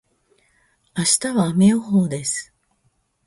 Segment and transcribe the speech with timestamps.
[0.97, 2.51] 明日は雨予報です。